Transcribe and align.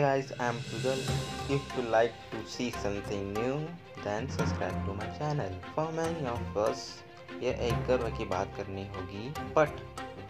guys, 0.00 0.32
I'm 0.40 0.56
Pugal. 0.58 0.98
If 1.50 1.60
you 1.76 1.82
like 1.84 2.14
to 2.30 2.38
see 2.46 2.70
something 2.72 3.34
new, 3.34 3.68
then 4.02 4.26
subscribe 4.30 4.86
to 4.86 4.94
my 4.94 5.06
channel. 5.18 5.52
For 5.74 5.92
many 5.92 6.24
of 6.26 6.56
us, 6.58 6.84
ये 7.42 7.50
एक 7.66 7.86
गर्व 7.86 8.08
की 8.16 8.24
बात 8.30 8.54
करनी 8.56 8.86
होगी 8.94 9.28
but 9.54 9.80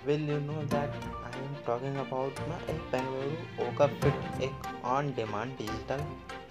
will 0.07 0.29
you 0.31 0.39
know 0.41 0.63
that 0.73 0.95
I 1.25 1.41
am 1.41 1.55
talking 1.67 1.97
about 1.99 2.39
ना 2.49 2.57
एक 2.73 2.81
बेंगलुरु 2.93 3.67
ओका 3.67 3.87
फिट 3.95 4.43
एक 4.43 4.67
on 4.93 5.13
demand 5.17 5.57
digital 5.59 6.05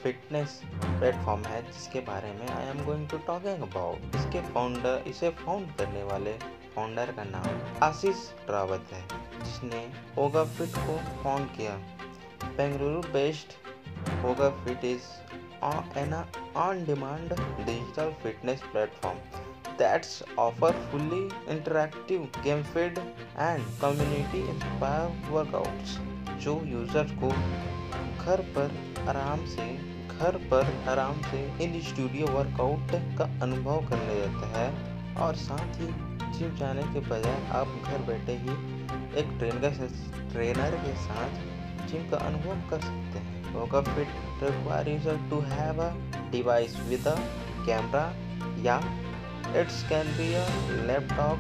fitness 0.04 0.59
platform 0.84 1.43
है 1.46 1.62
जिसके 1.71 2.00
बारे 2.12 2.32
में 2.34 2.48
I 2.50 2.68
am 2.68 2.84
going 2.86 3.07
to 3.09 3.18
talking 3.28 3.64
about 3.70 4.16
इसके 4.16 4.41
फाउंडर 4.52 5.04
इसे 5.07 5.30
फाउंड 5.41 5.75
करने 5.80 6.04
वाले 6.12 6.38
फाउंडर 6.76 7.12
का 7.18 7.23
नाम 7.32 7.84
आशीष 7.84 8.30
रावत 8.49 8.93
है 8.93 9.07
जिसने 9.40 9.88
ओगा 10.26 10.43
फिट 10.54 10.77
को 10.77 10.98
फाउंड 11.23 11.55
किया 11.57 11.80
बेंगलुरु 12.58 13.02
बेस्ड 13.14 13.54
होगा 14.23 14.50
fit 14.64 14.86
is 14.86 15.08
an 15.98 16.14
on 16.58 16.84
demand 16.86 17.34
digital 17.34 18.12
fitness 18.24 18.62
platform 18.72 19.18
that's 19.77 20.22
offer 20.40 20.72
fully 20.91 21.24
interactive 21.54 22.27
game 22.44 22.64
feed 22.64 23.00
and 23.00 23.64
community 23.82 24.40
inspire 24.50 25.32
workouts 25.32 25.98
जो 26.44 26.60
यूज़र 26.66 27.16
को 27.24 27.30
घर 28.24 28.41
पर 28.55 28.76
आराम 29.10 29.46
से, 29.46 29.68
घर 30.08 30.38
पर 30.52 30.74
आराम 30.90 31.22
से 31.22 31.44
इन 31.63 31.80
स्टूडियो 31.82 32.27
वर्कआउट 32.27 32.91
का 33.18 33.26
अनुभव 33.44 33.88
करने 33.90 34.16
देता 34.16 34.52
है 34.58 34.70
और 35.18 35.36
साथ 35.36 35.80
ही 35.80 35.88
जिम 36.38 36.55
जाने 36.55 36.84
के 36.94 36.99
बजाय 37.08 37.41
आप 37.54 37.82
घर 37.84 38.05
बैठे 38.08 38.38
ही 38.43 38.60
एक 39.20 39.38
ट्रेनर 39.40 39.88
ट्रेनर 40.32 40.77
के 40.86 40.93
साथ 41.02 41.60
जिम 41.91 42.09
का 42.09 42.17
अनुभव 42.27 42.70
कर 42.70 42.81
सकते 42.81 43.20
हैं। 43.20 43.53
Yoga 43.53 43.81
fit 43.84 44.43
require 44.43 44.89
user 44.89 45.20
to 45.29 45.39
have 45.47 45.81
a 45.84 45.89
device 46.31 46.75
with 46.89 47.07
a 47.07 47.15
camera 47.65 48.05
या 48.63 48.77
it's 49.59 49.84
can 49.89 50.07
be 50.17 50.34
a 50.34 50.45
laptop 50.87 51.39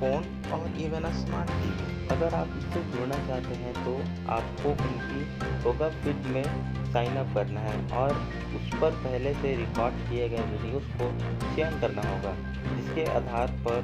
phone 0.00 0.22
और 0.52 0.80
इवन 0.82 1.02
अ 1.04 1.12
स्मार्ट 1.14 1.50
टीवी 1.52 1.88
अगर 2.10 2.34
आप 2.34 2.54
इससे 2.58 2.80
जुड़ना 2.92 3.16
चाहते 3.26 3.54
हैं 3.54 3.72
तो 3.84 3.92
आपको 4.32 4.70
उनकी 4.84 5.20
योगा 5.64 5.88
फिट 5.98 6.26
में 6.34 6.44
साइन 6.92 7.16
अप 7.16 7.34
करना 7.34 7.60
है 7.60 7.74
और 7.98 8.12
उस 8.56 8.72
पर 8.80 8.96
पहले 9.04 9.34
से 9.34 9.54
रिकॉर्ड 9.56 10.00
किए 10.08 10.28
गए 10.28 10.44
वीडियोस 10.46 10.86
को 11.00 11.10
चयन 11.54 11.78
करना 11.80 12.08
होगा। 12.08 12.34
जिसके 12.70 13.04
आधार 13.12 13.52
पर 13.66 13.78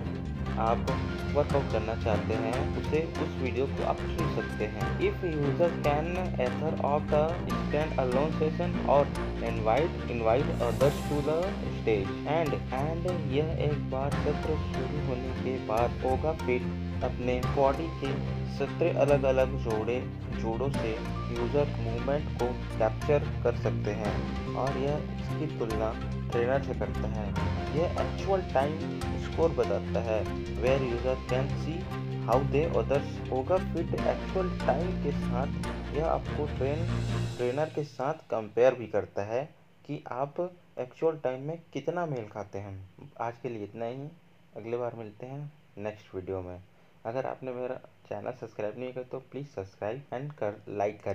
आप 0.58 0.90
वर्कआउट 1.34 1.72
करना 1.72 1.94
चाहते 2.02 2.34
हैं, 2.34 2.60
उसे 2.78 3.00
उस 3.22 3.34
वीडियो 3.40 3.66
को 3.68 3.84
आप 3.84 3.96
चुन 3.96 4.34
सकते 4.36 4.64
हैं। 4.74 4.88
If 5.08 5.24
user 5.26 5.74
can 5.86 6.06
either 6.40 6.80
of 6.84 7.02
the 7.10 7.20
standalone 8.00 8.30
session 8.38 8.78
और 8.90 9.08
invite 9.46 10.10
invite 10.10 10.62
others 10.62 11.02
to 11.08 11.20
the 11.26 11.40
stage 11.74 12.08
and 12.28 12.54
and 12.54 13.06
यह 13.32 13.52
एक 13.64 13.90
बार 13.90 14.10
सत्र 14.24 14.56
शुरू 14.64 15.04
होने 15.08 15.34
के 15.42 15.58
बाद 15.66 16.00
होगा 16.04 16.32
फिट 16.44 16.62
अपने 17.04 17.40
बॉडी 17.56 17.86
के 18.00 18.14
सत्रह 18.56 19.00
अलग 19.00 19.22
अलग 19.30 19.56
जोड़े, 19.62 19.98
जोड़ों 20.34 20.68
से 20.72 20.90
यूज़र 21.30 21.74
मूवमेंट 21.80 22.28
को 22.38 22.46
कैप्चर 22.78 23.26
कर 23.42 23.56
सकते 23.62 23.90
हैं। 23.98 24.14
और 24.54 24.78
यह 24.78 24.94
इसकी 25.16 25.46
तुलना 25.58 25.90
ट्रेनर 26.30 26.62
से 26.62 26.78
करता 26.78 27.08
है। 27.10 27.26
यह 27.76 28.00
एक्चुअल 28.02 28.42
टाइम 28.54 28.78
स्कोर 29.36 29.50
बताता 29.50 30.00
है। 30.00 30.20
Where 30.60 30.82
user 30.82 31.14
can 31.30 31.48
see 31.56 31.72
how 32.26 32.44
they 32.52 32.62
others 32.76 33.18
होगा 33.30 33.56
फिट 33.64 33.92
एक्चुअल 33.94 34.48
टाइम 34.60 34.92
के 35.02 35.10
साथ। 35.14 35.50
यह 35.96 36.06
आपको 36.06 36.46
ट्रेन 36.56 36.86
ट्रेनर 37.36 37.72
के 37.74 37.84
साथ 37.84 38.22
कंपेयर 38.30 38.74
भी 38.74 38.86
करता 38.86 39.22
है 39.24 39.44
कि 39.86 40.02
आप 40.12 40.40
एक्चुअल 40.78 41.18
टाइम 41.24 41.42
में 41.48 41.58
कितना 41.72 42.06
मेल 42.06 42.28
खाते 42.28 42.58
हैं। 42.58 42.74
आज 43.20 43.34
के 43.42 43.48
लिए 43.48 43.64
इतना 43.64 43.86
ही। 43.86 44.08
अगले 44.56 44.76
बार 44.76 44.94
मिलते 44.94 45.26
हैं 45.26 45.52
नेक्स्ट 45.78 46.14
वीडियो 46.14 46.40
में। 46.42 46.58
अगर 47.04 47.26
आपने 47.26 47.52
मेरा 47.52 47.80
चैनल 48.08 48.32
सब्सक्राइब 48.40 48.78
नहीं 48.78 48.92
किया 48.92 49.04
तो 49.04 49.18
प्लीज़ 49.30 49.46
सब्सक्राइब 49.48 50.02
एंड 50.12 50.32
कर 50.32 50.62
लाइक 50.68 50.96
कर 50.96 51.04